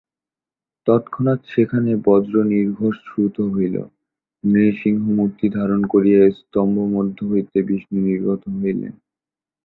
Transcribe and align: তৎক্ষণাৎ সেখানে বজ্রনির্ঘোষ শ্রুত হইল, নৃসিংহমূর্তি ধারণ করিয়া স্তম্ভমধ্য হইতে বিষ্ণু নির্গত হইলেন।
তৎক্ষণাৎ 0.87 1.39
সেখানে 1.45 1.91
বজ্রনির্ঘোষ 2.05 2.95
শ্রুত 2.99 3.35
হইল, 3.51 3.75
নৃসিংহমূর্তি 4.43 5.45
ধারণ 5.57 5.81
করিয়া 5.85 6.21
স্তম্ভমধ্য 6.39 7.17
হইতে 7.25 7.57
বিষ্ণু 7.67 7.97
নির্গত 8.01 8.41
হইলেন। 8.55 8.93